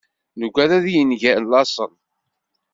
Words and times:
Nugad 0.39 0.71
ad 0.77 0.85
yenger 0.93 1.37
laṣel. 1.51 1.91